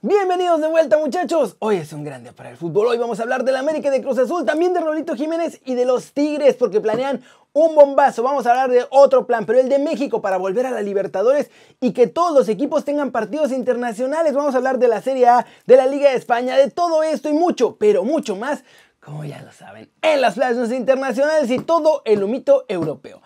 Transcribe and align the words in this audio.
Bienvenidos 0.00 0.60
de 0.60 0.68
vuelta 0.68 0.96
muchachos, 0.96 1.56
hoy 1.58 1.78
es 1.78 1.92
un 1.92 2.04
gran 2.04 2.22
día 2.22 2.30
para 2.32 2.50
el 2.50 2.56
fútbol, 2.56 2.86
hoy 2.86 2.98
vamos 2.98 3.18
a 3.18 3.24
hablar 3.24 3.42
del 3.42 3.56
América 3.56 3.90
de 3.90 4.00
Cruz 4.00 4.16
Azul, 4.16 4.44
también 4.44 4.72
de 4.72 4.78
Rolito 4.78 5.16
Jiménez 5.16 5.60
y 5.64 5.74
de 5.74 5.84
los 5.84 6.12
Tigres 6.12 6.54
porque 6.54 6.80
planean 6.80 7.20
un 7.52 7.74
bombazo, 7.74 8.22
vamos 8.22 8.46
a 8.46 8.50
hablar 8.50 8.70
de 8.70 8.86
otro 8.90 9.26
plan, 9.26 9.44
pero 9.44 9.58
el 9.58 9.68
de 9.68 9.80
México 9.80 10.22
para 10.22 10.36
volver 10.36 10.66
a 10.66 10.70
la 10.70 10.82
Libertadores 10.82 11.50
y 11.80 11.94
que 11.94 12.06
todos 12.06 12.32
los 12.32 12.48
equipos 12.48 12.84
tengan 12.84 13.10
partidos 13.10 13.50
internacionales, 13.50 14.34
vamos 14.34 14.54
a 14.54 14.58
hablar 14.58 14.78
de 14.78 14.86
la 14.86 15.02
Serie 15.02 15.26
A, 15.26 15.46
de 15.66 15.76
la 15.76 15.86
Liga 15.86 16.10
de 16.10 16.16
España, 16.16 16.56
de 16.56 16.70
todo 16.70 17.02
esto 17.02 17.28
y 17.28 17.32
mucho, 17.32 17.74
pero 17.74 18.04
mucho 18.04 18.36
más, 18.36 18.62
como 19.00 19.24
ya 19.24 19.42
lo 19.42 19.50
saben, 19.50 19.90
en 20.02 20.20
las 20.20 20.34
plazas 20.34 20.70
internacionales 20.70 21.50
y 21.50 21.58
todo 21.58 22.02
el 22.04 22.22
humito 22.22 22.66
europeo. 22.68 23.20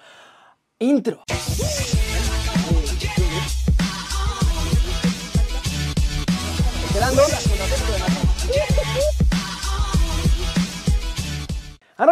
Intro. 0.78 1.22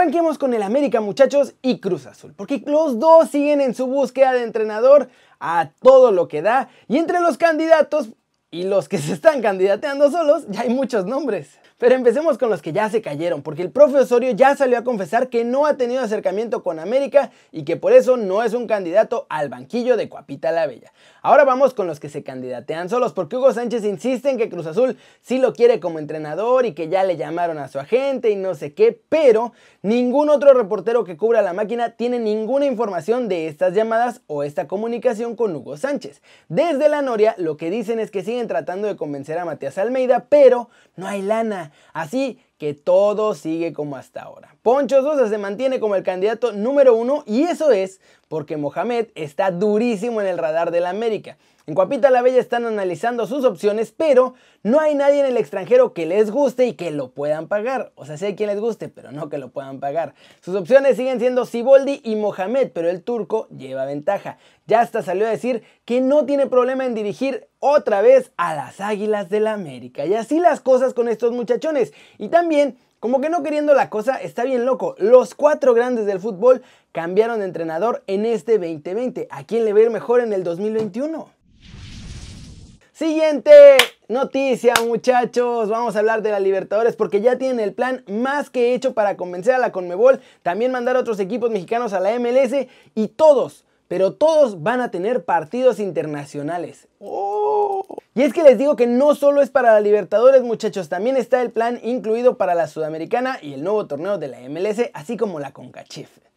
Arranquemos 0.00 0.38
con 0.38 0.54
el 0.54 0.62
América 0.62 1.02
muchachos 1.02 1.52
y 1.60 1.78
Cruz 1.78 2.06
Azul, 2.06 2.32
porque 2.34 2.62
los 2.64 2.98
dos 2.98 3.28
siguen 3.28 3.60
en 3.60 3.74
su 3.74 3.86
búsqueda 3.86 4.32
de 4.32 4.44
entrenador 4.44 5.10
a 5.40 5.72
todo 5.82 6.10
lo 6.10 6.26
que 6.26 6.40
da 6.40 6.70
y 6.88 6.96
entre 6.96 7.20
los 7.20 7.36
candidatos 7.36 8.08
y 8.50 8.62
los 8.62 8.88
que 8.88 8.96
se 8.96 9.12
están 9.12 9.42
candidateando 9.42 10.10
solos 10.10 10.46
ya 10.48 10.62
hay 10.62 10.70
muchos 10.70 11.04
nombres. 11.04 11.58
Pero 11.80 11.94
empecemos 11.94 12.36
con 12.36 12.50
los 12.50 12.60
que 12.60 12.74
ya 12.74 12.90
se 12.90 13.00
cayeron, 13.00 13.40
porque 13.40 13.62
el 13.62 13.70
profe 13.70 13.96
Osorio 13.96 14.32
ya 14.32 14.54
salió 14.54 14.76
a 14.76 14.84
confesar 14.84 15.30
que 15.30 15.46
no 15.46 15.64
ha 15.64 15.78
tenido 15.78 16.02
acercamiento 16.02 16.62
con 16.62 16.78
América 16.78 17.30
y 17.52 17.64
que 17.64 17.78
por 17.78 17.94
eso 17.94 18.18
no 18.18 18.42
es 18.42 18.52
un 18.52 18.66
candidato 18.66 19.26
al 19.30 19.48
banquillo 19.48 19.96
de 19.96 20.10
Cuapita 20.10 20.52
la 20.52 20.66
Bella. 20.66 20.92
Ahora 21.22 21.44
vamos 21.44 21.72
con 21.72 21.86
los 21.86 21.98
que 21.98 22.10
se 22.10 22.22
candidatean 22.22 22.90
solos, 22.90 23.14
porque 23.14 23.36
Hugo 23.36 23.54
Sánchez 23.54 23.84
insiste 23.84 24.28
en 24.28 24.36
que 24.36 24.50
Cruz 24.50 24.66
Azul 24.66 24.98
sí 25.22 25.38
lo 25.38 25.54
quiere 25.54 25.80
como 25.80 25.98
entrenador 25.98 26.66
y 26.66 26.74
que 26.74 26.90
ya 26.90 27.02
le 27.02 27.16
llamaron 27.16 27.56
a 27.56 27.68
su 27.68 27.78
agente 27.78 28.28
y 28.28 28.36
no 28.36 28.54
sé 28.54 28.74
qué, 28.74 29.00
pero 29.08 29.54
ningún 29.80 30.28
otro 30.28 30.52
reportero 30.52 31.04
que 31.04 31.16
cubra 31.16 31.40
la 31.40 31.54
máquina 31.54 31.96
tiene 31.96 32.18
ninguna 32.18 32.66
información 32.66 33.26
de 33.26 33.48
estas 33.48 33.72
llamadas 33.72 34.20
o 34.26 34.42
esta 34.42 34.68
comunicación 34.68 35.34
con 35.34 35.56
Hugo 35.56 35.78
Sánchez. 35.78 36.20
Desde 36.50 36.90
la 36.90 37.00
Noria 37.00 37.34
lo 37.38 37.56
que 37.56 37.70
dicen 37.70 38.00
es 38.00 38.10
que 38.10 38.22
siguen 38.22 38.48
tratando 38.48 38.86
de 38.86 38.96
convencer 38.96 39.38
a 39.38 39.46
Matías 39.46 39.78
Almeida, 39.78 40.26
pero 40.28 40.68
no 40.96 41.06
hay 41.06 41.22
lana. 41.22 41.69
Así 41.92 42.38
que 42.58 42.74
todo 42.74 43.34
sigue 43.34 43.72
como 43.72 43.96
hasta 43.96 44.22
ahora. 44.22 44.54
Poncho 44.62 45.02
Sosa 45.02 45.28
se 45.28 45.38
mantiene 45.38 45.80
como 45.80 45.94
el 45.94 46.02
candidato 46.02 46.52
número 46.52 46.94
uno 46.94 47.24
y 47.26 47.42
eso 47.42 47.70
es 47.72 48.00
porque 48.28 48.56
Mohamed 48.56 49.08
está 49.14 49.50
durísimo 49.50 50.20
en 50.20 50.26
el 50.26 50.38
radar 50.38 50.70
de 50.70 50.80
la 50.80 50.90
América. 50.90 51.36
En 51.70 51.76
Cuapita 51.76 52.10
la 52.10 52.20
Bella 52.20 52.40
están 52.40 52.66
analizando 52.66 53.28
sus 53.28 53.44
opciones, 53.44 53.94
pero 53.96 54.34
no 54.64 54.80
hay 54.80 54.96
nadie 54.96 55.20
en 55.20 55.26
el 55.26 55.36
extranjero 55.36 55.94
que 55.94 56.04
les 56.04 56.32
guste 56.32 56.66
y 56.66 56.72
que 56.72 56.90
lo 56.90 57.12
puedan 57.12 57.46
pagar. 57.46 57.92
O 57.94 58.04
sea, 58.04 58.16
sé 58.16 58.34
quien 58.34 58.48
les 58.48 58.58
guste, 58.58 58.88
pero 58.88 59.12
no 59.12 59.28
que 59.28 59.38
lo 59.38 59.50
puedan 59.50 59.78
pagar. 59.78 60.14
Sus 60.40 60.56
opciones 60.56 60.96
siguen 60.96 61.20
siendo 61.20 61.46
Siboldi 61.46 62.00
y 62.02 62.16
Mohamed, 62.16 62.72
pero 62.74 62.90
el 62.90 63.04
turco 63.04 63.46
lleva 63.56 63.84
ventaja. 63.84 64.36
Ya 64.66 64.80
hasta 64.80 65.02
salió 65.02 65.28
a 65.28 65.30
decir 65.30 65.62
que 65.84 66.00
no 66.00 66.26
tiene 66.26 66.48
problema 66.48 66.84
en 66.86 66.94
dirigir 66.96 67.46
otra 67.60 68.02
vez 68.02 68.32
a 68.36 68.56
las 68.56 68.80
Águilas 68.80 69.30
del 69.30 69.44
la 69.44 69.52
América. 69.52 70.04
Y 70.06 70.14
así 70.14 70.40
las 70.40 70.60
cosas 70.60 70.92
con 70.92 71.06
estos 71.06 71.30
muchachones. 71.30 71.92
Y 72.18 72.30
también 72.30 72.78
como 72.98 73.20
que 73.20 73.30
no 73.30 73.44
queriendo 73.44 73.74
la 73.74 73.90
cosa, 73.90 74.16
está 74.16 74.42
bien 74.42 74.66
loco. 74.66 74.96
Los 74.98 75.36
cuatro 75.36 75.72
grandes 75.72 76.04
del 76.04 76.18
fútbol 76.18 76.62
cambiaron 76.90 77.38
de 77.38 77.44
entrenador 77.44 78.02
en 78.08 78.26
este 78.26 78.58
2020. 78.58 79.28
¿A 79.30 79.44
quién 79.44 79.64
le 79.64 79.72
va 79.72 79.78
a 79.78 79.82
ir 79.82 79.90
mejor 79.90 80.20
en 80.20 80.32
el 80.32 80.42
2021? 80.42 81.39
Siguiente 83.00 83.50
noticia 84.08 84.74
muchachos, 84.86 85.70
vamos 85.70 85.96
a 85.96 86.00
hablar 86.00 86.20
de 86.20 86.32
la 86.32 86.38
Libertadores 86.38 86.96
porque 86.96 87.22
ya 87.22 87.38
tienen 87.38 87.58
el 87.58 87.72
plan 87.72 88.04
más 88.06 88.50
que 88.50 88.74
hecho 88.74 88.92
para 88.92 89.16
convencer 89.16 89.54
a 89.54 89.58
la 89.58 89.72
Conmebol, 89.72 90.20
también 90.42 90.70
mandar 90.70 90.96
a 90.96 91.00
otros 91.00 91.18
equipos 91.18 91.50
mexicanos 91.50 91.94
a 91.94 92.00
la 92.00 92.18
MLS 92.18 92.66
y 92.94 93.08
todos, 93.08 93.64
pero 93.88 94.12
todos 94.12 94.62
van 94.62 94.82
a 94.82 94.90
tener 94.90 95.24
partidos 95.24 95.80
internacionales. 95.80 96.88
Oh. 96.98 97.86
Y 98.14 98.20
es 98.20 98.34
que 98.34 98.42
les 98.42 98.58
digo 98.58 98.76
que 98.76 98.86
no 98.86 99.14
solo 99.14 99.40
es 99.40 99.48
para 99.48 99.72
la 99.72 99.80
Libertadores 99.80 100.42
muchachos, 100.42 100.90
también 100.90 101.16
está 101.16 101.40
el 101.40 101.52
plan 101.52 101.80
incluido 101.82 102.36
para 102.36 102.54
la 102.54 102.66
Sudamericana 102.66 103.38
y 103.40 103.54
el 103.54 103.64
nuevo 103.64 103.86
torneo 103.86 104.18
de 104.18 104.28
la 104.28 104.40
MLS, 104.40 104.90
así 104.92 105.16
como 105.16 105.40
la 105.40 105.52
CONCACHIF. 105.52 106.29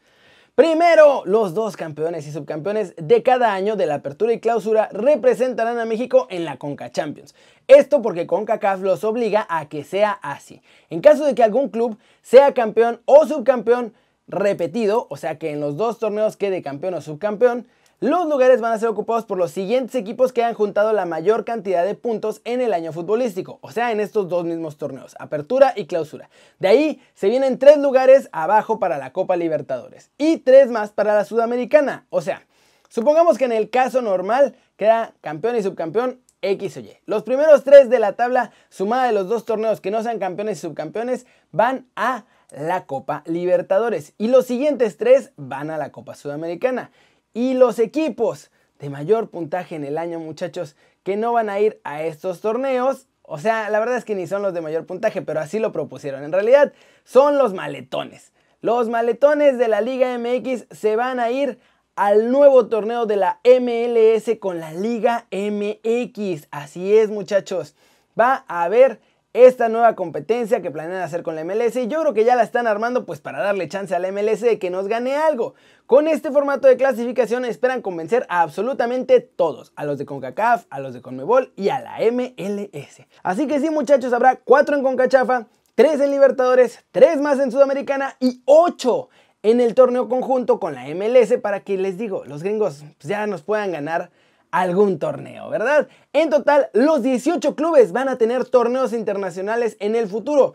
Primero, 0.55 1.23
los 1.25 1.55
dos 1.55 1.75
campeones 1.75 2.27
y 2.27 2.31
subcampeones 2.31 2.93
de 2.95 3.23
cada 3.23 3.55
año 3.55 3.75
de 3.75 3.87
la 3.87 3.95
apertura 3.95 4.33
y 4.33 4.39
clausura 4.39 4.87
representarán 4.91 5.79
a 5.79 5.85
México 5.85 6.27
en 6.29 6.45
la 6.45 6.57
Conca 6.57 6.91
Champions. 6.91 7.33
Esto 7.67 8.03
porque 8.03 8.27
CONCACAF 8.27 8.81
los 8.81 9.03
obliga 9.03 9.47
a 9.49 9.67
que 9.67 9.83
sea 9.83 10.11
así. 10.11 10.61
En 10.91 11.01
caso 11.01 11.25
de 11.25 11.33
que 11.33 11.41
algún 11.41 11.69
club 11.69 11.97
sea 12.21 12.53
campeón 12.53 13.01
o 13.05 13.25
subcampeón 13.25 13.95
repetido, 14.27 15.07
o 15.09 15.17
sea 15.17 15.39
que 15.39 15.49
en 15.49 15.59
los 15.59 15.75
dos 15.75 15.97
torneos 15.97 16.37
quede 16.37 16.61
campeón 16.61 16.93
o 16.93 17.01
subcampeón, 17.01 17.65
los 18.03 18.27
lugares 18.27 18.59
van 18.59 18.73
a 18.73 18.77
ser 18.77 18.89
ocupados 18.89 19.23
por 19.23 19.37
los 19.37 19.51
siguientes 19.51 19.95
equipos 19.95 20.33
que 20.33 20.43
han 20.43 20.55
juntado 20.55 20.91
la 20.91 21.05
mayor 21.05 21.45
cantidad 21.45 21.85
de 21.85 21.95
puntos 21.95 22.41
en 22.43 22.59
el 22.59 22.73
año 22.73 22.91
futbolístico, 22.91 23.59
o 23.61 23.71
sea, 23.71 23.93
en 23.93 24.01
estos 24.01 24.27
dos 24.27 24.43
mismos 24.43 24.75
torneos, 24.75 25.15
apertura 25.19 25.71
y 25.73 25.85
clausura. 25.85 26.29
De 26.59 26.67
ahí 26.67 27.01
se 27.13 27.29
vienen 27.29 27.57
tres 27.59 27.77
lugares 27.77 28.27
abajo 28.33 28.77
para 28.77 28.97
la 28.97 29.13
Copa 29.13 29.37
Libertadores 29.37 30.11
y 30.17 30.39
tres 30.39 30.69
más 30.69 30.91
para 30.91 31.15
la 31.15 31.23
Sudamericana, 31.23 32.05
o 32.09 32.19
sea, 32.19 32.45
supongamos 32.89 33.37
que 33.37 33.45
en 33.45 33.53
el 33.53 33.69
caso 33.69 34.01
normal 34.01 34.57
queda 34.75 35.13
campeón 35.21 35.55
y 35.55 35.63
subcampeón 35.63 36.19
X 36.41 36.75
o 36.75 36.79
Y. 36.81 36.97
Los 37.05 37.23
primeros 37.23 37.63
tres 37.63 37.89
de 37.89 37.99
la 37.99 38.17
tabla, 38.17 38.51
sumada 38.67 39.05
de 39.05 39.13
los 39.13 39.29
dos 39.29 39.45
torneos 39.45 39.79
que 39.79 39.91
no 39.91 40.03
sean 40.03 40.19
campeones 40.19 40.57
y 40.57 40.61
subcampeones, 40.61 41.25
van 41.53 41.87
a 41.95 42.25
la 42.51 42.85
Copa 42.85 43.23
Libertadores 43.27 44.13
y 44.17 44.27
los 44.27 44.45
siguientes 44.45 44.97
tres 44.97 45.31
van 45.37 45.69
a 45.69 45.77
la 45.77 45.93
Copa 45.93 46.15
Sudamericana. 46.15 46.91
Y 47.33 47.53
los 47.53 47.79
equipos 47.79 48.51
de 48.79 48.89
mayor 48.89 49.29
puntaje 49.29 49.75
en 49.75 49.83
el 49.83 49.97
año, 49.97 50.19
muchachos, 50.19 50.75
que 51.03 51.15
no 51.17 51.33
van 51.33 51.49
a 51.49 51.59
ir 51.59 51.79
a 51.83 52.03
estos 52.03 52.41
torneos. 52.41 53.07
O 53.23 53.37
sea, 53.39 53.69
la 53.69 53.79
verdad 53.79 53.97
es 53.97 54.05
que 54.05 54.15
ni 54.15 54.27
son 54.27 54.41
los 54.41 54.53
de 54.53 54.61
mayor 54.61 54.85
puntaje, 54.85 55.21
pero 55.21 55.39
así 55.39 55.59
lo 55.59 55.71
propusieron. 55.71 56.23
En 56.23 56.31
realidad, 56.31 56.73
son 57.03 57.37
los 57.37 57.53
maletones. 57.53 58.33
Los 58.61 58.89
maletones 58.89 59.57
de 59.57 59.67
la 59.67 59.81
Liga 59.81 60.17
MX 60.17 60.65
se 60.71 60.95
van 60.95 61.19
a 61.19 61.31
ir 61.31 61.59
al 61.95 62.31
nuevo 62.31 62.67
torneo 62.67 63.05
de 63.05 63.17
la 63.17 63.39
MLS 63.43 64.37
con 64.39 64.59
la 64.59 64.71
Liga 64.73 65.27
MX. 65.31 66.47
Así 66.51 66.97
es, 66.97 67.09
muchachos. 67.09 67.75
Va 68.19 68.45
a 68.47 68.63
haber 68.63 68.99
esta 69.33 69.67
nueva 69.67 69.95
competencia 69.95 70.61
que 70.61 70.69
planean 70.69 71.01
hacer 71.01 71.23
con 71.23 71.35
la 71.35 71.43
MLS 71.43 71.75
y 71.75 71.87
yo 71.87 72.01
creo 72.01 72.13
que 72.13 72.23
ya 72.23 72.35
la 72.35 72.43
están 72.43 72.67
armando 72.67 73.05
pues 73.05 73.19
para 73.19 73.41
darle 73.41 73.67
chance 73.67 73.93
a 73.95 73.99
la 73.99 74.11
MLS 74.11 74.41
de 74.41 74.59
que 74.59 74.69
nos 74.69 74.87
gane 74.87 75.15
algo. 75.15 75.55
Con 75.87 76.07
este 76.07 76.31
formato 76.31 76.67
de 76.67 76.77
clasificación 76.77 77.43
esperan 77.43 77.81
convencer 77.81 78.25
a 78.29 78.41
absolutamente 78.41 79.19
todos, 79.21 79.73
a 79.75 79.85
los 79.85 79.97
de 79.97 80.05
CONCACAF, 80.05 80.65
a 80.69 80.79
los 80.79 80.93
de 80.93 81.01
CONMEBOL 81.01 81.51
y 81.55 81.69
a 81.69 81.79
la 81.79 81.97
MLS. 82.11 83.01
Así 83.23 83.47
que 83.47 83.59
sí 83.59 83.71
muchachos, 83.71 84.13
habrá 84.13 84.35
4 84.35 84.77
en 84.77 84.83
CONCACHAFA, 84.83 85.47
3 85.75 86.01
en 86.01 86.11
Libertadores, 86.11 86.85
3 86.91 87.19
más 87.19 87.39
en 87.39 87.51
Sudamericana 87.51 88.15
y 88.19 88.43
8 88.45 89.09
en 89.41 89.59
el 89.59 89.73
torneo 89.73 90.07
conjunto 90.07 90.59
con 90.59 90.75
la 90.75 90.85
MLS 90.95 91.33
para 91.41 91.61
que 91.61 91.77
les 91.77 91.97
digo, 91.97 92.23
los 92.25 92.43
gringos 92.43 92.85
pues, 92.97 93.09
ya 93.09 93.27
nos 93.27 93.41
puedan 93.41 93.71
ganar 93.71 94.11
algún 94.53 94.99
torneo, 94.99 95.49
¿verdad? 95.49 95.87
En 96.13 96.29
total, 96.29 96.69
los 96.73 97.01
18 97.01 97.55
clubes 97.55 97.91
van 97.91 98.07
a 98.07 98.19
tener 98.19 98.45
torneos 98.45 98.93
internacionales 98.93 99.75
en 99.79 99.95
el 99.95 100.07
futuro. 100.07 100.53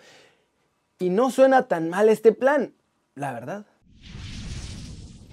Y 1.01 1.11
no 1.11 1.33
suena 1.33 1.67
tan 1.67 1.91
mal 1.91 2.09
este 2.09 2.31
plan, 2.31 2.75
la 3.17 3.33
verdad. 3.33 3.67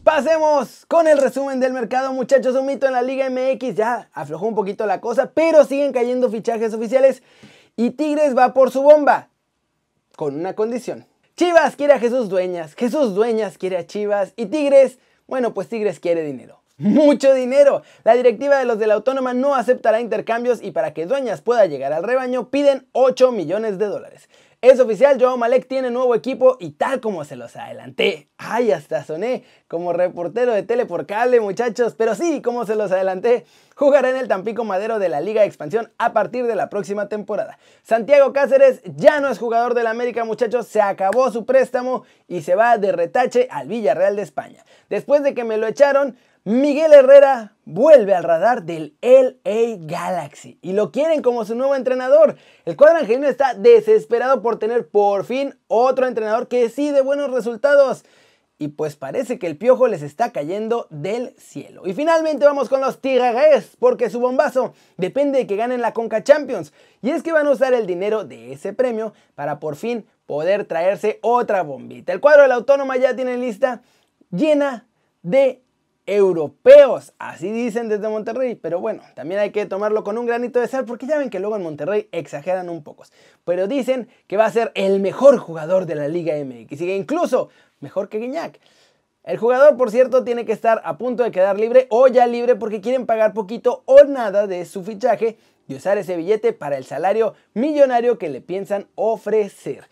Pasemos 0.04 0.88
con 0.88 1.08
el 1.08 1.20
resumen 1.20 1.60
del 1.60 1.74
mercado, 1.74 2.12
muchachos. 2.12 2.56
Un 2.56 2.66
mito 2.66 2.88
en 2.88 2.94
la 2.94 3.04
Liga 3.04 3.30
MX 3.30 3.76
ya 3.76 4.10
aflojó 4.14 4.48
un 4.48 4.56
poquito 4.56 4.88
la 4.88 5.00
cosa, 5.00 5.32
pero 5.32 5.64
siguen 5.64 5.94
cayendo 5.94 6.32
fichajes 6.32 6.74
oficiales 6.74 7.22
y 7.76 7.92
Tigres 7.92 8.36
va 8.36 8.56
por 8.56 8.72
su 8.72 8.82
bomba, 8.82 9.30
con 10.16 10.36
una 10.36 10.56
condición. 10.56 11.06
Chivas 11.36 11.76
quiere 11.76 11.94
a 11.94 12.00
Jesús 12.00 12.30
Dueñas, 12.30 12.74
Jesús 12.74 13.14
Dueñas 13.14 13.60
quiere 13.60 13.78
a 13.78 13.86
Chivas 13.86 14.34
y 14.36 14.48
Tigres, 14.48 14.98
bueno, 15.28 15.54
pues 15.54 15.70
Tigres 15.70 16.00
quiere 16.00 16.24
dinero 16.24 16.65
mucho 16.78 17.34
dinero. 17.34 17.82
La 18.04 18.16
directiva 18.16 18.58
de 18.58 18.66
los 18.66 18.80
de 18.80 18.88
la 18.88 18.96
Autónoma 18.96 19.34
no 19.34 19.56
aceptará 19.56 20.02
intercambios 20.02 20.62
y 20.62 20.72
para 20.72 20.94
que 20.94 21.06
Dueñas 21.06 21.42
pueda 21.42 21.66
llegar 21.66 21.94
al 21.94 22.04
rebaño 22.04 22.50
piden 22.50 22.88
8 22.92 23.32
millones 23.32 23.78
de 23.78 23.88
dólares. 23.88 24.30
Es 24.62 24.80
oficial, 24.80 25.22
Joao 25.22 25.38
Malek 25.38 25.68
tiene 25.68 25.92
nuevo 25.92 26.16
equipo 26.16 26.58
y 26.60 26.72
tal 26.72 27.00
como 27.00 27.24
se 27.24 27.36
los 27.36 27.56
adelanté. 27.56 28.30
Ay, 28.38 28.72
hasta 28.72 29.04
soné 29.04 29.44
como 29.68 29.94
reportero 29.94 30.54
de 30.54 30.64
tele 30.64 30.88
cable, 31.06 31.40
muchachos, 31.40 31.94
pero 31.96 32.16
sí, 32.16 32.42
como 32.42 32.66
se 32.66 32.76
los 32.76 32.92
adelanté, 32.92 33.46
jugará 33.76 34.10
en 34.10 34.16
el 34.16 34.28
Tampico 34.28 34.64
Madero 34.64 34.98
de 34.98 35.08
la 35.08 35.22
Liga 35.22 35.42
de 35.42 35.48
Expansión 35.48 35.92
a 36.00 36.14
partir 36.14 36.48
de 36.48 36.56
la 36.56 36.70
próxima 36.70 37.10
temporada. 37.10 37.60
Santiago 37.84 38.34
Cáceres 38.34 38.82
ya 38.86 39.20
no 39.20 39.30
es 39.30 39.38
jugador 39.38 39.76
del 39.76 39.86
América, 39.86 40.26
muchachos, 40.26 40.68
se 40.68 40.82
acabó 40.82 41.30
su 41.30 41.46
préstamo 41.46 42.04
y 42.28 42.42
se 42.42 42.56
va 42.56 42.80
de 42.80 42.92
retache 42.92 43.48
al 43.52 43.68
Villarreal 43.68 44.16
de 44.16 44.24
España. 44.24 44.66
Después 44.90 45.22
de 45.22 45.36
que 45.36 45.44
me 45.44 45.58
lo 45.58 45.68
echaron, 45.68 46.18
Miguel 46.48 46.94
Herrera 46.94 47.56
vuelve 47.66 48.14
al 48.14 48.24
radar 48.24 48.66
del 48.66 48.96
LA 49.02 49.78
Galaxy 49.80 50.60
y 50.62 50.74
lo 50.74 50.92
quieren 50.92 51.24
como 51.24 51.44
su 51.44 51.56
nuevo 51.56 51.74
entrenador. 51.74 52.36
El 52.66 52.78
cuadro 52.78 53.00
angelino 53.00 53.28
está 53.28 53.56
desesperado 53.56 54.44
por 54.44 54.60
tener 54.60 54.88
por 54.88 55.26
fin 55.26 55.58
otro 55.68 56.06
entrenador 56.06 56.48
que 56.48 56.70
sí 56.70 56.92
de 56.92 57.02
buenos 57.02 57.32
resultados. 57.32 58.06
Y 58.60 58.68
pues 58.68 58.96
parece 58.96 59.40
que 59.40 59.48
el 59.48 59.58
piojo 59.58 59.88
les 59.88 60.04
está 60.04 60.32
cayendo 60.32 60.86
del 60.92 61.36
cielo. 61.40 61.88
Y 61.88 61.96
finalmente 61.96 62.46
vamos 62.46 62.70
con 62.70 62.80
los 62.80 63.02
Tigres, 63.02 63.76
porque 63.80 64.12
su 64.12 64.20
bombazo 64.20 64.76
depende 64.98 65.40
de 65.40 65.48
que 65.48 65.56
ganen 65.56 65.82
la 65.82 65.96
Conca 65.96 66.24
Champions. 66.24 66.74
Y 67.02 67.10
es 67.10 67.24
que 67.24 67.32
van 67.32 67.48
a 67.48 67.52
usar 67.52 67.74
el 67.74 67.88
dinero 67.88 68.24
de 68.24 68.54
ese 68.54 68.72
premio 68.72 69.14
para 69.34 69.60
por 69.60 69.78
fin 69.78 70.06
poder 70.28 70.66
traerse 70.66 71.18
otra 71.24 71.64
bombita. 71.64 72.14
El 72.14 72.22
cuadro 72.22 72.44
de 72.44 72.50
la 72.50 72.56
Autónoma 72.56 72.98
ya 72.98 73.16
tiene 73.16 73.36
lista 73.36 73.82
llena 74.30 74.86
de 75.24 75.65
europeos, 76.06 77.14
así 77.18 77.52
dicen 77.52 77.90
desde 77.90 78.08
Monterrey, 78.08 78.56
pero 78.56 78.80
bueno, 78.80 79.02
también 79.16 79.40
hay 79.40 79.52
que 79.52 79.66
tomarlo 79.66 80.04
con 80.04 80.18
un 80.18 80.26
granito 80.26 80.60
de 80.60 80.68
sal 80.68 80.86
porque 80.86 81.08
ya 81.08 81.18
ven 81.18 81.30
que 81.30 81.40
luego 81.40 81.56
en 81.56 81.64
Monterrey 81.64 82.10
exageran 82.12 82.70
un 82.70 82.84
poco, 82.84 83.04
pero 83.44 83.68
dicen 83.68 84.08
que 84.28 84.38
va 84.38 84.46
a 84.46 84.52
ser 84.52 84.72
el 84.76 85.00
mejor 85.00 85.38
jugador 85.38 85.86
de 85.86 85.96
la 85.96 86.08
Liga 86.08 86.36
MX 86.36 86.82
y 86.82 86.92
incluso 86.92 87.50
mejor 87.80 88.10
que 88.10 88.20
Guiñac. 88.20 88.60
El 89.24 89.38
jugador, 89.40 89.76
por 89.76 89.90
cierto, 89.90 90.24
tiene 90.24 90.46
que 90.46 90.52
estar 90.52 90.82
a 90.86 91.00
punto 91.00 91.24
de 91.24 91.32
quedar 91.32 91.60
libre 91.60 91.88
o 91.90 92.08
ya 92.08 92.28
libre 92.28 92.56
porque 92.56 92.80
quieren 92.80 93.08
pagar 93.08 93.34
poquito 93.34 93.82
o 93.86 94.04
nada 94.04 94.46
de 94.46 94.66
su 94.66 94.84
fichaje 94.84 95.40
y 95.68 95.74
usar 95.74 95.98
ese 95.98 96.16
billete 96.16 96.54
para 96.54 96.78
el 96.78 96.86
salario 96.86 97.34
millonario 97.56 98.20
que 98.20 98.30
le 98.30 98.42
piensan 98.42 98.88
ofrecer. 98.94 99.86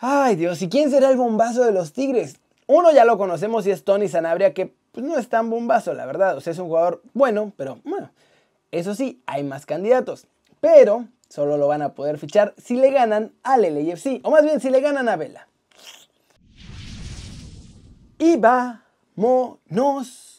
Ay 0.00 0.34
Dios, 0.34 0.60
¿y 0.60 0.68
quién 0.68 0.90
será 0.90 1.08
el 1.10 1.16
bombazo 1.16 1.64
de 1.64 1.70
los 1.70 1.92
Tigres? 1.92 2.40
Uno 2.66 2.90
ya 2.90 3.04
lo 3.04 3.16
conocemos 3.16 3.64
y 3.66 3.70
es 3.70 3.84
Tony 3.84 4.08
Sanabria 4.08 4.54
que 4.54 4.74
pues 4.94 5.04
no 5.04 5.18
es 5.18 5.28
tan 5.28 5.50
bombazo, 5.50 5.92
la 5.92 6.06
verdad. 6.06 6.36
O 6.36 6.40
sea, 6.40 6.52
es 6.52 6.58
un 6.60 6.68
jugador 6.68 7.02
bueno, 7.12 7.52
pero 7.56 7.80
bueno. 7.84 8.10
Eso 8.70 8.94
sí, 8.94 9.20
hay 9.26 9.42
más 9.42 9.66
candidatos. 9.66 10.28
Pero 10.60 11.08
solo 11.28 11.56
lo 11.56 11.66
van 11.66 11.82
a 11.82 11.94
poder 11.94 12.16
fichar 12.16 12.54
si 12.56 12.76
le 12.76 12.92
ganan 12.92 13.32
al 13.42 13.62
LAFC. 13.62 14.20
O 14.22 14.30
más 14.30 14.44
bien 14.44 14.60
si 14.60 14.70
le 14.70 14.80
ganan 14.80 15.08
a 15.08 15.16
Vela. 15.16 15.48
Y 18.18 18.36
vámonos. 18.36 18.70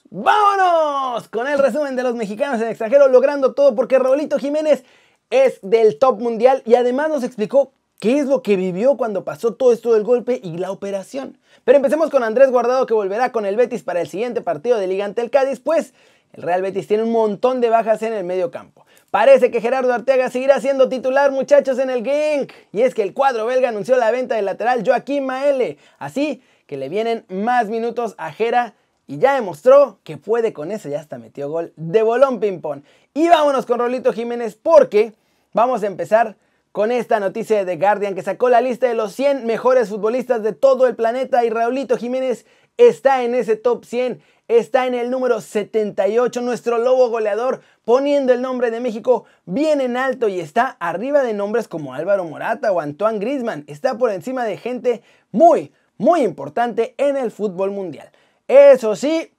¡Vámonos! 0.09 1.27
Con 1.27 1.47
el 1.47 1.59
resumen 1.59 1.97
de 1.97 2.03
los 2.03 2.15
mexicanos 2.15 2.61
en 2.61 2.69
extranjero 2.69 3.09
logrando 3.09 3.53
todo 3.53 3.75
porque 3.75 3.99
Raulito 3.99 4.39
Jiménez 4.39 4.85
es 5.29 5.59
del 5.61 5.99
top 5.99 6.21
mundial 6.21 6.63
y 6.65 6.75
además 6.75 7.09
nos 7.09 7.23
explicó 7.23 7.73
qué 7.99 8.19
es 8.19 8.25
lo 8.25 8.41
que 8.41 8.55
vivió 8.55 8.97
cuando 8.97 9.23
pasó 9.23 9.53
todo 9.53 9.71
esto 9.71 9.93
del 9.93 10.03
golpe 10.03 10.39
y 10.43 10.57
la 10.57 10.71
operación. 10.71 11.37
Pero 11.63 11.77
empecemos 11.77 12.09
con 12.09 12.23
Andrés 12.23 12.51
Guardado 12.51 12.85
que 12.85 12.93
volverá 12.93 13.31
con 13.31 13.45
el 13.45 13.55
Betis 13.55 13.83
para 13.83 14.01
el 14.01 14.07
siguiente 14.07 14.41
partido 14.41 14.77
de 14.77 14.87
Liga 14.87 15.05
ante 15.05 15.21
el 15.21 15.29
Cádiz, 15.29 15.59
pues 15.59 15.93
el 16.33 16.43
Real 16.43 16.61
Betis 16.61 16.87
tiene 16.87 17.03
un 17.03 17.11
montón 17.11 17.61
de 17.61 17.69
bajas 17.69 18.01
en 18.01 18.13
el 18.13 18.25
medio 18.25 18.51
campo. 18.51 18.85
Parece 19.09 19.49
que 19.49 19.61
Gerardo 19.61 19.93
Arteaga 19.93 20.29
seguirá 20.29 20.59
siendo 20.59 20.89
titular 20.89 21.31
muchachos 21.31 21.79
en 21.79 21.89
el 21.89 22.03
Genk. 22.03 22.51
Y 22.73 22.81
es 22.81 22.93
que 22.93 23.01
el 23.03 23.13
cuadro 23.13 23.45
belga 23.45 23.69
anunció 23.69 23.95
la 23.95 24.11
venta 24.11 24.35
del 24.35 24.43
lateral 24.43 24.83
Joaquín 24.85 25.25
Maele. 25.25 25.77
Así 25.97 26.41
que 26.67 26.75
le 26.75 26.89
vienen 26.89 27.23
más 27.29 27.69
minutos 27.69 28.15
a 28.17 28.33
Gera 28.33 28.73
y 29.07 29.19
ya 29.19 29.35
demostró 29.35 29.99
que 30.03 30.17
puede 30.17 30.51
con 30.51 30.71
eso, 30.71 30.89
ya 30.89 30.99
hasta 30.99 31.17
metió 31.17 31.49
gol 31.49 31.71
de 31.77 32.01
bolón 32.01 32.41
ping-pong. 32.41 32.81
Y 33.13 33.29
vámonos 33.29 33.65
con 33.65 33.79
Rolito 33.79 34.11
Jiménez 34.11 34.59
porque 34.61 35.13
vamos 35.53 35.83
a 35.83 35.87
empezar 35.87 36.35
con 36.75 36.91
esta 36.91 37.21
noticia 37.21 37.63
de 37.63 37.63
The 37.63 37.81
Guardian 37.81 38.15
que 38.15 38.21
sacó 38.21 38.49
la 38.49 38.59
lista 38.59 38.85
de 38.85 38.95
los 38.95 39.13
100 39.13 39.45
mejores 39.45 39.87
futbolistas 39.87 40.43
de 40.43 40.51
todo 40.51 40.87
el 40.87 40.95
planeta 40.97 41.45
y 41.45 41.49
Raulito 41.49 41.95
Jiménez 41.95 42.45
está 42.75 43.23
en 43.23 43.33
ese 43.33 43.55
top 43.55 43.85
100, 43.85 44.21
está 44.49 44.85
en 44.85 44.93
el 44.93 45.09
número 45.09 45.39
78, 45.39 46.41
nuestro 46.41 46.77
lobo 46.77 47.07
goleador, 47.07 47.61
poniendo 47.85 48.33
el 48.33 48.41
nombre 48.41 48.71
de 48.71 48.81
México 48.81 49.23
bien 49.45 49.79
en 49.79 49.95
alto 49.95 50.27
y 50.27 50.41
está 50.41 50.75
arriba 50.81 51.23
de 51.23 51.33
nombres 51.33 51.69
como 51.69 51.93
Álvaro 51.93 52.25
Morata 52.25 52.73
o 52.73 52.81
Antoine 52.81 53.19
Grisman, 53.19 53.63
está 53.67 53.97
por 53.97 54.11
encima 54.11 54.43
de 54.43 54.57
gente 54.57 55.01
muy, 55.31 55.71
muy 55.97 56.23
importante 56.23 56.93
en 56.97 57.15
el 57.15 57.31
fútbol 57.31 57.71
mundial. 57.71 58.11
Eso 58.49 58.97
sí, 58.97 59.31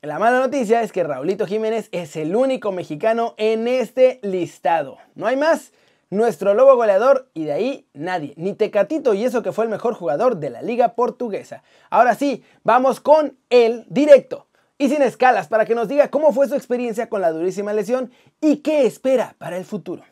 la 0.00 0.18
mala 0.18 0.40
noticia 0.40 0.80
es 0.80 0.90
que 0.90 1.04
Raulito 1.04 1.44
Jiménez 1.44 1.90
es 1.92 2.16
el 2.16 2.34
único 2.34 2.72
mexicano 2.72 3.34
en 3.36 3.68
este 3.68 4.20
listado. 4.22 4.96
No 5.16 5.26
hay 5.26 5.36
más 5.36 5.72
nuestro 6.10 6.54
lobo 6.54 6.76
goleador 6.76 7.30
y 7.34 7.44
de 7.44 7.52
ahí 7.52 7.86
nadie, 7.94 8.34
ni 8.36 8.54
Tecatito 8.54 9.14
y 9.14 9.24
eso 9.24 9.42
que 9.42 9.52
fue 9.52 9.64
el 9.64 9.70
mejor 9.70 9.94
jugador 9.94 10.36
de 10.36 10.50
la 10.50 10.62
liga 10.62 10.94
portuguesa. 10.94 11.62
Ahora 11.90 12.14
sí, 12.14 12.44
vamos 12.62 13.00
con 13.00 13.36
el 13.50 13.84
directo 13.88 14.46
y 14.78 14.88
sin 14.88 15.02
escalas 15.02 15.48
para 15.48 15.64
que 15.64 15.74
nos 15.74 15.88
diga 15.88 16.10
cómo 16.10 16.32
fue 16.32 16.48
su 16.48 16.54
experiencia 16.54 17.08
con 17.08 17.20
la 17.20 17.32
durísima 17.32 17.72
lesión 17.72 18.10
y 18.40 18.58
qué 18.58 18.86
espera 18.86 19.34
para 19.38 19.56
el 19.56 19.64
futuro. 19.64 20.04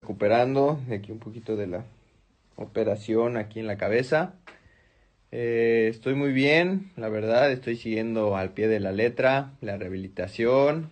Recuperando 0.00 0.78
de 0.88 0.96
aquí 0.96 1.12
un 1.12 1.18
poquito 1.18 1.56
de 1.56 1.66
la 1.66 1.84
operación 2.56 3.36
aquí 3.36 3.60
en 3.60 3.66
la 3.66 3.76
cabeza. 3.76 4.34
Eh, 5.30 5.88
estoy 5.90 6.14
muy 6.14 6.32
bien, 6.32 6.92
la 6.96 7.08
verdad, 7.08 7.50
estoy 7.50 7.76
siguiendo 7.76 8.36
al 8.36 8.50
pie 8.50 8.68
de 8.68 8.80
la 8.80 8.92
letra 8.92 9.52
la 9.60 9.78
rehabilitación, 9.78 10.90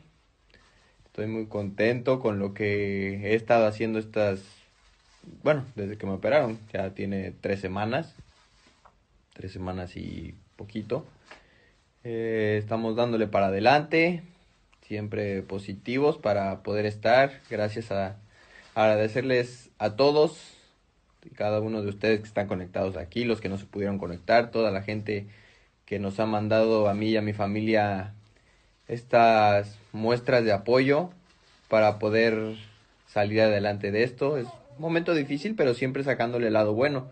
Estoy 1.11 1.27
muy 1.27 1.47
contento 1.47 2.21
con 2.21 2.39
lo 2.39 2.55
que 2.55 3.33
he 3.33 3.35
estado 3.35 3.67
haciendo 3.67 3.99
estas, 3.99 4.45
bueno, 5.43 5.67
desde 5.75 5.99
que 5.99 6.07
me 6.07 6.13
operaron, 6.13 6.61
ya 6.73 6.91
tiene 6.95 7.33
tres 7.33 7.59
semanas, 7.59 8.15
tres 9.33 9.51
semanas 9.51 9.97
y 9.97 10.37
poquito. 10.55 11.05
Eh, 12.05 12.59
estamos 12.61 12.95
dándole 12.95 13.27
para 13.27 13.47
adelante, 13.47 14.23
siempre 14.83 15.43
positivos 15.43 16.17
para 16.17 16.63
poder 16.63 16.87
estar. 16.87 17.41
Gracias 17.51 17.91
a, 17.91 18.17
agradecerles 18.77 19.71
a 19.79 19.97
todos 19.97 20.55
cada 21.35 21.59
uno 21.59 21.83
de 21.83 21.89
ustedes 21.89 22.21
que 22.21 22.29
están 22.29 22.47
conectados 22.47 22.97
aquí, 22.97 23.25
los 23.25 23.41
que 23.41 23.49
no 23.49 23.59
se 23.59 23.67
pudieron 23.67 23.99
conectar, 23.99 24.53
toda 24.53 24.71
la 24.71 24.83
gente 24.83 25.27
que 25.87 25.99
nos 25.99 26.21
ha 26.21 26.27
mandado 26.27 26.89
a 26.89 26.95
mí 26.95 27.09
y 27.09 27.17
a 27.17 27.23
mi 27.23 27.33
familia 27.33 28.15
estas 28.87 29.80
muestras 29.93 30.45
de 30.45 30.53
apoyo 30.53 31.11
para 31.69 31.99
poder 31.99 32.57
salir 33.07 33.41
adelante 33.41 33.91
de 33.91 34.03
esto. 34.03 34.37
Es 34.37 34.47
un 34.47 34.81
momento 34.81 35.15
difícil, 35.15 35.55
pero 35.57 35.75
siempre 35.75 36.05
sacándole 36.05 36.49
el 36.49 36.55
lado 36.55 36.75
bueno, 36.75 37.11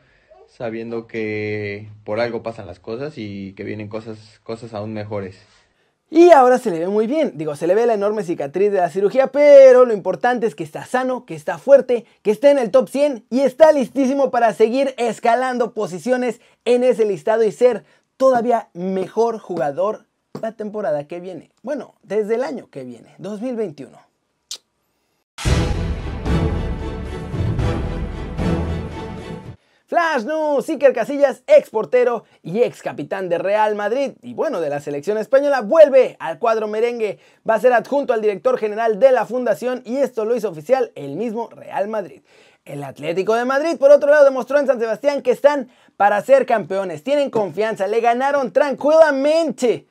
sabiendo 0.49 1.07
que 1.07 1.89
por 2.05 2.21
algo 2.21 2.43
pasan 2.43 2.67
las 2.67 2.81
cosas 2.81 3.15
y 3.17 3.53
que 3.55 3.65
vienen 3.65 3.89
cosas, 3.89 4.41
cosas 4.43 4.75
aún 4.75 4.93
mejores. 4.93 5.39
Y 6.11 6.31
ahora 6.31 6.59
se 6.59 6.71
le 6.71 6.79
ve 6.79 6.89
muy 6.89 7.07
bien, 7.07 7.33
digo, 7.35 7.55
se 7.55 7.67
le 7.67 7.75
ve 7.75 7.85
la 7.85 7.93
enorme 7.93 8.25
cicatriz 8.25 8.73
de 8.73 8.79
la 8.79 8.89
cirugía, 8.89 9.27
pero 9.27 9.85
lo 9.85 9.93
importante 9.93 10.47
es 10.47 10.55
que 10.55 10.65
está 10.65 10.87
sano, 10.87 11.27
que 11.27 11.35
está 11.35 11.59
fuerte, 11.59 12.07
que 12.23 12.31
está 12.31 12.51
en 12.51 12.59
el 12.59 12.71
top 12.71 12.89
100 12.89 13.27
y 13.29 13.41
está 13.41 13.73
listísimo 13.73 14.31
para 14.31 14.55
seguir 14.55 14.95
escalando 14.97 15.75
posiciones 15.75 16.41
en 16.65 16.83
ese 16.83 17.05
listado 17.05 17.45
y 17.45 17.53
ser 17.53 17.85
todavía 18.17 18.71
mejor 18.73 19.39
jugador 19.39 20.08
la 20.41 20.53
temporada 20.53 21.07
que 21.07 21.21
viene. 21.21 21.51
Bueno, 21.63 21.95
desde 22.03 22.37
el 22.37 22.45
año 22.45 22.69
que 22.71 22.85
viene, 22.85 23.15
2021. 23.19 24.09
Flash 29.89 30.25
News, 30.25 30.69
Iker 30.69 30.93
Casillas, 30.93 31.43
ex 31.47 31.71
portero 31.71 32.25
y 32.43 32.63
ex 32.63 32.83
capitán 32.83 33.31
de 33.31 33.39
Real 33.39 33.75
Madrid 33.75 34.13
y 34.21 34.35
bueno, 34.35 34.61
de 34.61 34.69
la 34.69 34.81
selección 34.81 35.17
española, 35.17 35.63
vuelve 35.63 36.19
al 36.21 36.39
cuadro 36.39 36.69
merengue. 36.69 37.19
Va 37.49 37.55
a 37.55 37.61
ser 37.61 37.73
adjunto 37.73 38.13
al 38.13 38.21
director 38.21 38.59
general 38.59 39.01
de 39.01 39.13
la 39.13 39.25
fundación 39.25 39.81
y 39.87 39.97
esto 39.97 40.27
lo 40.27 40.37
hizo 40.37 40.51
oficial 40.51 40.93
el 40.95 41.17
mismo 41.17 41.49
Real 41.49 41.89
Madrid. 41.89 42.21
El 42.67 42.85
Atlético 42.85 43.35
de 43.35 43.47
Madrid, 43.47 43.79
por 43.79 43.91
otro 43.91 44.11
lado, 44.11 44.27
demostró 44.27 44.59
en 44.59 44.67
San 44.67 44.79
Sebastián 44.79 45.23
que 45.23 45.31
están 45.31 45.71
para 45.97 46.21
ser 46.21 46.45
campeones, 46.45 47.03
tienen 47.03 47.31
confianza, 47.31 47.87
le 47.87 48.01
ganaron 48.01 48.53
tranquilamente 48.53 49.88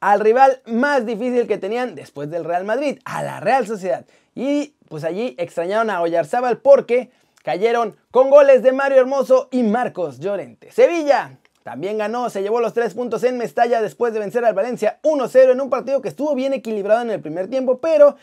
al 0.00 0.20
rival 0.20 0.62
más 0.66 1.06
difícil 1.06 1.46
que 1.46 1.58
tenían 1.58 1.94
después 1.94 2.30
del 2.30 2.44
Real 2.44 2.64
Madrid, 2.64 2.98
a 3.04 3.22
la 3.22 3.40
Real 3.40 3.66
Sociedad. 3.66 4.04
Y 4.34 4.74
pues 4.88 5.04
allí 5.04 5.34
extrañaron 5.38 5.90
a 5.90 6.00
Oyarzábal 6.02 6.58
porque 6.58 7.10
cayeron 7.44 7.96
con 8.10 8.30
goles 8.30 8.62
de 8.62 8.72
Mario 8.72 9.00
Hermoso 9.00 9.48
y 9.50 9.62
Marcos 9.62 10.18
Llorente. 10.18 10.72
Sevilla 10.72 11.38
también 11.62 11.98
ganó, 11.98 12.30
se 12.30 12.42
llevó 12.42 12.60
los 12.60 12.72
tres 12.72 12.94
puntos 12.94 13.22
en 13.22 13.36
Mestalla 13.36 13.82
después 13.82 14.12
de 14.14 14.20
vencer 14.20 14.44
al 14.44 14.54
Valencia 14.54 14.98
1-0 15.02 15.52
en 15.52 15.60
un 15.60 15.70
partido 15.70 16.00
que 16.00 16.08
estuvo 16.08 16.34
bien 16.34 16.54
equilibrado 16.54 17.02
en 17.02 17.10
el 17.10 17.20
primer 17.20 17.48
tiempo, 17.48 17.78
pero 17.78 18.16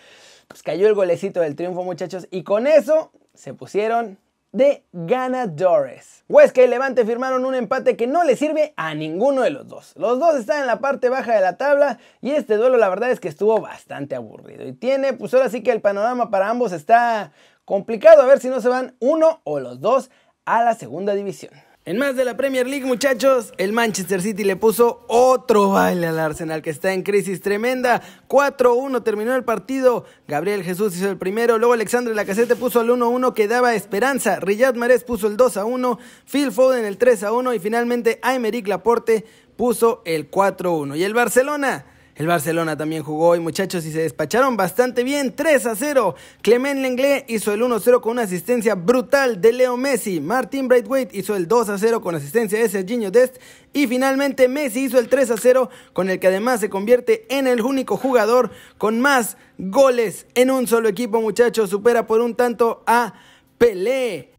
pues 0.48 0.63
cayó 0.63 0.88
el 0.88 0.96
golecito 0.96 1.41
del 1.41 1.55
triunfo 1.55 1.84
muchachos 1.84 2.27
y 2.31 2.43
con 2.43 2.67
eso 2.67 3.12
se 3.34 3.53
pusieron 3.53 4.17
de 4.57 4.83
ganadores. 4.91 6.23
Huesca 6.27 6.63
y 6.63 6.67
Levante 6.67 7.05
firmaron 7.05 7.45
un 7.45 7.53
empate 7.53 7.95
que 7.95 8.07
no 8.07 8.23
le 8.23 8.35
sirve 8.35 8.73
a 8.75 8.95
ninguno 8.95 9.43
de 9.43 9.51
los 9.51 9.67
dos. 9.67 9.93
Los 9.95 10.19
dos 10.19 10.35
están 10.35 10.61
en 10.61 10.67
la 10.67 10.79
parte 10.79 11.09
baja 11.09 11.35
de 11.35 11.41
la 11.41 11.57
tabla 11.57 11.99
y 12.21 12.31
este 12.31 12.57
duelo 12.57 12.77
la 12.77 12.89
verdad 12.89 13.11
es 13.11 13.19
que 13.19 13.27
estuvo 13.27 13.61
bastante 13.61 14.15
aburrido. 14.15 14.67
Y 14.67 14.73
tiene, 14.73 15.13
pues 15.13 15.33
ahora 15.33 15.49
sí 15.49 15.61
que 15.61 15.71
el 15.71 15.81
panorama 15.81 16.31
para 16.31 16.49
ambos 16.49 16.71
está 16.71 17.31
complicado. 17.65 18.23
A 18.23 18.25
ver 18.25 18.39
si 18.39 18.49
no 18.49 18.59
se 18.59 18.69
van 18.69 18.95
uno 18.99 19.41
o 19.43 19.59
los 19.59 19.79
dos 19.79 20.09
a 20.45 20.63
la 20.63 20.73
segunda 20.73 21.13
división. 21.13 21.53
En 21.88 21.98
más 21.98 22.17
de 22.17 22.25
la 22.25 22.36
Premier 22.36 22.67
League, 22.67 22.86
muchachos, 22.86 23.53
el 23.58 23.72
Manchester 23.72 24.22
City 24.22 24.44
le 24.44 24.58
puso 24.58 25.06
otro 25.08 25.70
baile 25.70 26.08
al 26.08 26.20
Arsenal 26.20 26.62
que 26.62 26.70
está 26.70 26.91
en 26.91 27.01
crisis 27.01 27.39
tremenda. 27.39 28.01
4-1 28.27 29.03
terminó 29.03 29.34
el 29.34 29.46
partido. 29.46 30.03
Gabriel 30.27 30.63
Jesús 30.65 30.98
hizo 30.98 31.10
el 31.10 31.15
primero, 31.15 31.58
luego 31.58 31.72
Alexandre 31.72 32.13
Lacazette 32.13 32.58
puso 32.58 32.82
el 32.82 32.89
1-1 32.89 33.34
que 33.34 33.48
daba 33.48 33.74
esperanza. 33.74 34.41
Riyad 34.41 34.75
Mahrez 34.75 35.06
puso 35.06 35.27
el 35.27 35.38
2-1, 35.38 35.98
Phil 36.29 36.51
Foden 36.51 36.84
el 36.84 37.00
3-1 37.00 37.56
y 37.56 37.60
finalmente 37.60 38.20
Aymeric 38.22 38.67
Laporte 38.67 39.24
puso 39.56 40.01
el 40.03 40.29
4-1. 40.29 40.98
Y 40.98 41.06
el 41.06 41.13
Barcelona 41.13 41.86
el 42.17 42.25
Barcelona 42.25 42.75
también 42.75 43.03
jugó 43.03 43.29
hoy, 43.29 43.39
muchachos, 43.39 43.86
y 43.86 43.91
se 43.91 44.00
despacharon 44.01 44.57
bastante 44.57 45.03
bien. 45.03 45.36
3 45.36 45.67
a 45.67 45.75
0. 45.75 46.15
Clement 46.41 46.81
Lenglet 46.81 47.29
hizo 47.29 47.53
el 47.53 47.62
1-0 47.62 48.01
con 48.01 48.13
una 48.13 48.24
asistencia 48.24 48.74
brutal 48.74 49.39
de 49.39 49.53
Leo 49.53 49.77
Messi. 49.77 50.19
Martin 50.19 50.67
Braithwaite 50.67 51.15
hizo 51.15 51.36
el 51.36 51.47
2 51.47 51.69
a 51.69 51.77
0 51.77 52.01
con 52.01 52.15
asistencia 52.15 52.57
de 52.57 52.67
Serginho 52.69 53.12
Dest. 53.12 53.38
Y 53.71 53.86
finalmente 53.86 54.47
Messi 54.47 54.86
hizo 54.86 54.97
el 54.97 55.09
3 55.09 55.29
a 55.29 55.38
0, 55.38 55.69
con 55.93 56.09
el 56.09 56.19
que 56.19 56.25
además 56.25 56.59
se 56.59 56.71
convierte 56.71 57.27
en 57.29 57.45
el 57.45 57.62
único 57.62 57.97
jugador 57.97 58.50
con 58.79 59.00
más 59.00 59.38
goles 59.59 60.25
en 60.33 60.50
un 60.50 60.65
solo 60.65 60.89
equipo, 60.89 61.21
muchachos. 61.21 61.69
Supera 61.69 62.07
por 62.07 62.21
un 62.21 62.33
tanto 62.33 62.83
a 62.88 63.13
Pelé. 63.59 64.37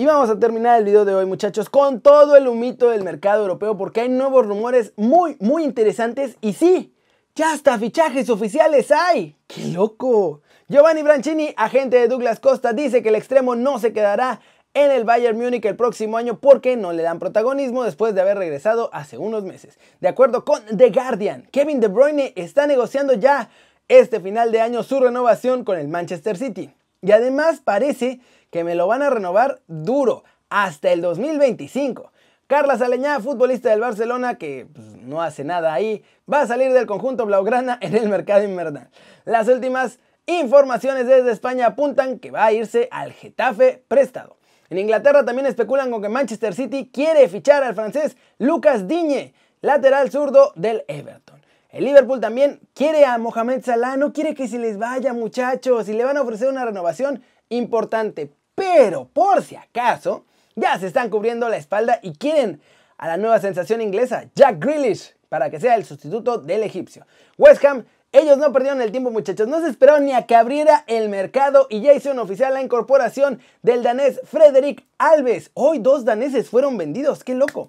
Y 0.00 0.06
vamos 0.06 0.30
a 0.30 0.40
terminar 0.40 0.78
el 0.78 0.86
video 0.86 1.04
de 1.04 1.14
hoy 1.14 1.26
muchachos 1.26 1.68
con 1.68 2.00
todo 2.00 2.34
el 2.34 2.48
humito 2.48 2.88
del 2.88 3.04
mercado 3.04 3.42
europeo 3.42 3.76
porque 3.76 4.00
hay 4.00 4.08
nuevos 4.08 4.46
rumores 4.46 4.94
muy 4.96 5.36
muy 5.40 5.62
interesantes 5.62 6.38
y 6.40 6.54
sí, 6.54 6.94
ya 7.34 7.52
hasta 7.52 7.78
fichajes 7.78 8.30
oficiales 8.30 8.90
hay. 8.92 9.36
¡Qué 9.46 9.66
loco! 9.66 10.40
Giovanni 10.68 11.02
Branchini, 11.02 11.52
agente 11.54 11.98
de 11.98 12.08
Douglas 12.08 12.40
Costa, 12.40 12.72
dice 12.72 13.02
que 13.02 13.10
el 13.10 13.14
extremo 13.14 13.56
no 13.56 13.78
se 13.78 13.92
quedará 13.92 14.40
en 14.72 14.90
el 14.90 15.04
Bayern 15.04 15.36
Múnich 15.36 15.66
el 15.66 15.76
próximo 15.76 16.16
año 16.16 16.40
porque 16.40 16.78
no 16.78 16.94
le 16.94 17.02
dan 17.02 17.18
protagonismo 17.18 17.84
después 17.84 18.14
de 18.14 18.22
haber 18.22 18.38
regresado 18.38 18.88
hace 18.94 19.18
unos 19.18 19.44
meses. 19.44 19.78
De 20.00 20.08
acuerdo 20.08 20.46
con 20.46 20.62
The 20.74 20.88
Guardian, 20.88 21.46
Kevin 21.52 21.78
De 21.78 21.88
Bruyne 21.88 22.32
está 22.36 22.66
negociando 22.66 23.12
ya 23.12 23.50
este 23.86 24.18
final 24.18 24.50
de 24.50 24.62
año 24.62 24.82
su 24.82 24.98
renovación 24.98 25.62
con 25.62 25.78
el 25.78 25.88
Manchester 25.88 26.38
City. 26.38 26.72
Y 27.02 27.12
además 27.12 27.60
parece 27.64 28.20
que 28.50 28.64
me 28.64 28.74
lo 28.74 28.86
van 28.86 29.02
a 29.02 29.10
renovar 29.10 29.60
duro 29.66 30.24
hasta 30.48 30.92
el 30.92 31.00
2025. 31.00 32.12
Carla 32.46 32.76
Saleñá, 32.76 33.20
futbolista 33.20 33.70
del 33.70 33.80
Barcelona, 33.80 34.36
que 34.36 34.66
pues, 34.72 34.86
no 34.96 35.22
hace 35.22 35.44
nada 35.44 35.72
ahí, 35.72 36.02
va 36.30 36.40
a 36.40 36.46
salir 36.46 36.72
del 36.72 36.86
conjunto 36.86 37.24
Blaugrana 37.24 37.78
en 37.80 37.94
el 37.94 38.08
mercado 38.08 38.42
invernal. 38.42 38.90
Las 39.24 39.48
últimas 39.48 40.00
informaciones 40.26 41.06
desde 41.06 41.30
España 41.30 41.66
apuntan 41.66 42.18
que 42.18 42.32
va 42.32 42.46
a 42.46 42.52
irse 42.52 42.88
al 42.90 43.12
Getafe 43.12 43.84
prestado. 43.86 44.36
En 44.68 44.78
Inglaterra 44.78 45.24
también 45.24 45.46
especulan 45.46 45.90
con 45.90 46.02
que 46.02 46.08
Manchester 46.08 46.54
City 46.54 46.90
quiere 46.92 47.28
fichar 47.28 47.62
al 47.62 47.74
francés 47.74 48.16
Lucas 48.38 48.86
Digne, 48.86 49.32
lateral 49.60 50.10
zurdo 50.10 50.52
del 50.56 50.84
Everton. 50.88 51.39
El 51.72 51.84
Liverpool 51.84 52.20
también 52.20 52.58
quiere 52.74 53.04
a 53.04 53.16
Mohamed 53.18 53.64
Salah, 53.64 53.96
no 53.96 54.12
quiere 54.12 54.34
que 54.34 54.48
se 54.48 54.58
les 54.58 54.76
vaya 54.76 55.12
muchachos 55.12 55.88
y 55.88 55.92
le 55.92 56.04
van 56.04 56.16
a 56.16 56.22
ofrecer 56.22 56.48
una 56.48 56.64
renovación 56.64 57.22
importante. 57.48 58.32
Pero 58.56 59.08
por 59.12 59.42
si 59.42 59.54
acaso, 59.54 60.24
ya 60.56 60.76
se 60.80 60.88
están 60.88 61.10
cubriendo 61.10 61.48
la 61.48 61.56
espalda 61.56 62.00
y 62.02 62.14
quieren 62.14 62.60
a 62.98 63.06
la 63.06 63.16
nueva 63.16 63.38
sensación 63.38 63.80
inglesa, 63.80 64.24
Jack 64.34 64.58
Grealish, 64.58 65.14
para 65.28 65.48
que 65.48 65.60
sea 65.60 65.76
el 65.76 65.84
sustituto 65.84 66.38
del 66.38 66.64
egipcio. 66.64 67.06
West 67.38 67.64
Ham, 67.64 67.84
ellos 68.10 68.36
no 68.36 68.52
perdieron 68.52 68.82
el 68.82 68.90
tiempo 68.90 69.12
muchachos, 69.12 69.46
no 69.46 69.60
se 69.60 69.68
esperaron 69.68 70.04
ni 70.04 70.12
a 70.12 70.26
que 70.26 70.34
abriera 70.34 70.82
el 70.88 71.08
mercado 71.08 71.68
y 71.70 71.82
ya 71.82 71.94
hicieron 71.94 72.18
oficial 72.18 72.52
la 72.52 72.62
incorporación 72.62 73.40
del 73.62 73.84
danés 73.84 74.20
Frederick 74.24 74.84
Alves. 74.98 75.52
Hoy 75.54 75.78
dos 75.78 76.04
daneses 76.04 76.50
fueron 76.50 76.76
vendidos, 76.76 77.22
qué 77.22 77.34
loco. 77.34 77.68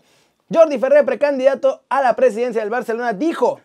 Jordi 0.51 0.79
Ferrer, 0.79 1.05
precandidato 1.05 1.84
a 1.88 2.01
la 2.01 2.15
presidencia 2.15 2.62
del 2.62 2.72
Barcelona, 2.72 3.13
dijo 3.13 3.62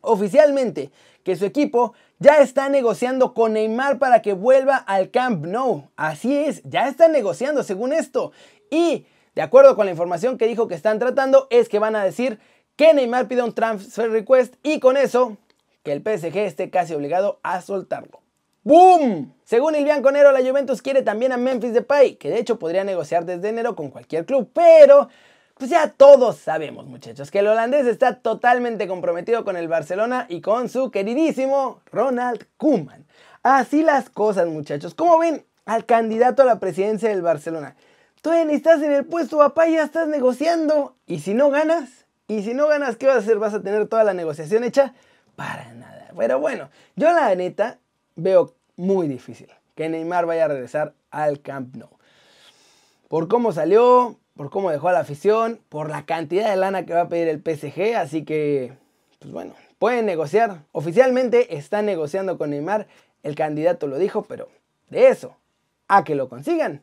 oficialmente 0.00 0.90
que 1.22 1.36
su 1.36 1.44
equipo 1.44 1.94
ya 2.18 2.38
está 2.38 2.68
negociando 2.68 3.34
con 3.34 3.52
Neymar 3.52 3.98
para 3.98 4.22
que 4.22 4.32
vuelva 4.32 4.76
al 4.76 5.10
Camp 5.10 5.44
Nou. 5.46 5.90
Así 5.96 6.36
es, 6.36 6.62
ya 6.64 6.88
están 6.88 7.12
negociando 7.12 7.62
según 7.62 7.92
esto. 7.92 8.32
Y 8.70 9.06
de 9.34 9.42
acuerdo 9.42 9.76
con 9.76 9.86
la 9.86 9.92
información 9.92 10.38
que 10.38 10.46
dijo 10.46 10.68
que 10.68 10.74
están 10.74 10.98
tratando, 10.98 11.46
es 11.50 11.68
que 11.68 11.78
van 11.78 11.96
a 11.96 12.04
decir 12.04 12.38
que 12.76 12.94
Neymar 12.94 13.28
pida 13.28 13.44
un 13.44 13.54
transfer 13.54 14.10
request 14.10 14.54
y 14.62 14.80
con 14.80 14.96
eso 14.96 15.36
que 15.82 15.92
el 15.92 16.02
PSG 16.02 16.38
esté 16.38 16.70
casi 16.70 16.94
obligado 16.94 17.40
a 17.42 17.60
soltarlo. 17.60 18.20
¡Boom! 18.64 19.34
Según 19.44 19.74
el 19.74 19.84
Bianconero, 19.84 20.32
la 20.32 20.40
Juventus 20.40 20.82
quiere 20.82 21.02
también 21.02 21.32
a 21.32 21.36
Memphis 21.36 21.72
Depay, 21.72 22.16
que 22.16 22.28
de 22.28 22.38
hecho 22.38 22.58
podría 22.58 22.84
negociar 22.84 23.24
desde 23.24 23.48
enero 23.48 23.74
con 23.76 23.90
cualquier 23.90 24.26
club, 24.26 24.50
pero 24.52 25.08
pues 25.58 25.70
ya 25.70 25.90
todos 25.90 26.36
sabemos, 26.36 26.86
muchachos, 26.86 27.30
que 27.30 27.40
el 27.40 27.48
holandés 27.48 27.86
está 27.86 28.20
totalmente 28.20 28.86
comprometido 28.86 29.44
con 29.44 29.56
el 29.56 29.68
Barcelona 29.68 30.26
y 30.28 30.40
con 30.40 30.68
su 30.68 30.90
queridísimo 30.90 31.80
Ronald 31.90 32.46
Koeman. 32.56 33.06
Así 33.42 33.82
las 33.82 34.08
cosas, 34.08 34.46
muchachos. 34.46 34.94
¿Cómo 34.94 35.18
ven 35.18 35.44
al 35.66 35.84
candidato 35.84 36.42
a 36.42 36.46
la 36.46 36.60
presidencia 36.60 37.08
del 37.08 37.22
Barcelona? 37.22 37.76
Tú 38.22 38.32
estás 38.32 38.82
en 38.82 38.92
el 38.92 39.04
puesto, 39.04 39.38
papá, 39.38 39.66
ya 39.68 39.82
estás 39.82 40.08
negociando. 40.08 40.96
Y 41.06 41.20
si 41.20 41.34
no 41.34 41.50
ganas, 41.50 42.06
y 42.26 42.42
si 42.42 42.54
no 42.54 42.68
ganas, 42.68 42.96
¿qué 42.96 43.06
vas 43.06 43.16
a 43.16 43.18
hacer? 43.20 43.38
¿Vas 43.38 43.54
a 43.54 43.62
tener 43.62 43.88
toda 43.88 44.04
la 44.04 44.14
negociación 44.14 44.64
hecha? 44.64 44.94
Para 45.34 45.72
nada. 45.72 46.10
Pero 46.16 46.38
bueno, 46.38 46.68
yo 46.96 47.12
la 47.12 47.34
neta 47.34 47.78
veo 48.16 48.54
muy 48.76 49.08
difícil 49.08 49.48
que 49.74 49.88
Neymar 49.88 50.26
vaya 50.26 50.44
a 50.44 50.48
regresar 50.48 50.94
al 51.10 51.40
Camp 51.40 51.74
Nou. 51.76 51.90
Por 53.08 53.28
cómo 53.28 53.52
salió, 53.52 54.18
por 54.38 54.50
cómo 54.50 54.70
dejó 54.70 54.88
a 54.88 54.92
la 54.92 55.00
afición, 55.00 55.58
por 55.68 55.90
la 55.90 56.06
cantidad 56.06 56.48
de 56.48 56.54
lana 56.54 56.86
que 56.86 56.94
va 56.94 57.02
a 57.02 57.08
pedir 57.08 57.26
el 57.26 57.42
PSG, 57.42 57.96
así 57.96 58.24
que, 58.24 58.72
pues 59.18 59.32
bueno, 59.32 59.54
pueden 59.80 60.06
negociar. 60.06 60.62
Oficialmente 60.70 61.56
están 61.56 61.86
negociando 61.86 62.38
con 62.38 62.50
Neymar, 62.50 62.86
el 63.24 63.34
candidato 63.34 63.88
lo 63.88 63.98
dijo, 63.98 64.22
pero 64.22 64.48
de 64.90 65.08
eso 65.08 65.34
a 65.88 66.04
que 66.04 66.14
lo 66.14 66.28
consigan, 66.28 66.82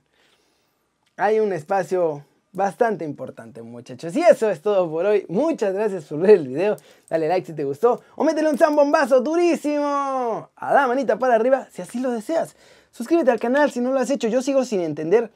hay 1.15 1.39
un 1.39 1.53
espacio 1.53 2.25
bastante 2.51 3.05
importante, 3.05 3.61
muchachos. 3.61 4.13
Y 4.17 4.21
eso 4.21 4.49
es 4.49 4.61
todo 4.61 4.91
por 4.91 5.05
hoy. 5.05 5.25
Muchas 5.29 5.73
gracias 5.73 6.03
por 6.03 6.19
ver 6.19 6.31
el 6.31 6.49
video. 6.49 6.75
Dale 7.09 7.29
like 7.29 7.47
si 7.47 7.53
te 7.53 7.63
gustó. 7.63 8.01
O 8.17 8.25
métele 8.25 8.49
un 8.49 8.57
zambombazo 8.57 9.21
durísimo. 9.21 10.49
A 10.55 10.73
la 10.73 10.87
manita 10.87 11.17
para 11.17 11.35
arriba 11.35 11.69
si 11.71 11.81
así 11.81 11.99
lo 11.99 12.11
deseas. 12.11 12.57
Suscríbete 12.91 13.31
al 13.31 13.39
canal 13.39 13.71
si 13.71 13.79
no 13.79 13.93
lo 13.93 13.99
has 13.99 14.09
hecho. 14.09 14.27
Yo 14.27 14.41
sigo 14.41 14.65
sin 14.65 14.81
entender 14.81 15.31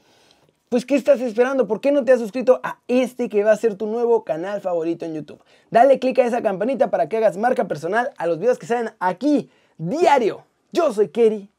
pues, 0.70 0.86
¿qué 0.86 0.96
estás 0.96 1.20
esperando? 1.20 1.68
¿Por 1.68 1.82
qué 1.82 1.92
no 1.92 2.06
te 2.06 2.12
has 2.12 2.20
suscrito 2.20 2.60
a 2.64 2.80
este 2.88 3.28
que 3.28 3.44
va 3.44 3.52
a 3.52 3.58
ser 3.58 3.76
tu 3.76 3.88
nuevo 3.88 4.24
canal 4.24 4.62
favorito 4.62 5.04
en 5.04 5.16
YouTube? 5.16 5.44
Dale 5.72 5.98
click 5.98 6.20
a 6.20 6.26
esa 6.26 6.44
campanita 6.44 6.92
para 6.92 7.10
que 7.10 7.18
hagas 7.18 7.38
marca 7.38 7.68
personal 7.68 8.12
a 8.18 8.28
los 8.28 8.38
videos 8.38 8.60
que 8.60 8.68
salen 8.68 8.94
aquí 9.00 9.50
diario. 9.78 10.46
Yo 10.72 10.94
soy 10.94 11.10
Kerry. 11.10 11.50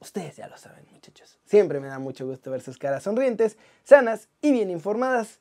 Ustedes 0.00 0.36
ya 0.36 0.48
lo 0.48 0.58
saben, 0.58 0.84
muchachos. 0.92 1.38
Siempre 1.44 1.78
me 1.78 1.86
da 1.86 2.00
mucho 2.00 2.26
gusto 2.26 2.50
ver 2.50 2.60
sus 2.60 2.76
caras 2.76 3.04
sonrientes, 3.04 3.56
sanas 3.84 4.28
y 4.42 4.50
bien 4.50 4.70
informadas. 4.70 5.38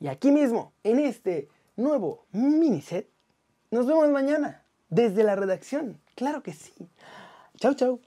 Y 0.00 0.08
aquí 0.08 0.30
mismo, 0.30 0.72
en 0.84 0.98
este 0.98 1.48
nuevo 1.76 2.26
mini 2.32 2.82
set, 2.82 3.08
nos 3.70 3.86
vemos 3.86 4.08
mañana 4.10 4.62
desde 4.90 5.24
la 5.24 5.34
redacción. 5.34 5.98
Claro 6.14 6.42
que 6.42 6.52
sí. 6.52 6.72
Chau, 7.56 7.74
chau. 7.74 8.00